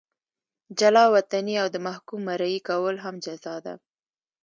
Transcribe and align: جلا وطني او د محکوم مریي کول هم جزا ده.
جلا 0.79 1.05
وطني 1.15 1.55
او 1.61 1.67
د 1.71 1.77
محکوم 1.87 2.19
مریي 2.29 2.59
کول 2.69 2.95
هم 3.05 3.15
جزا 3.25 3.55
ده. 3.65 3.73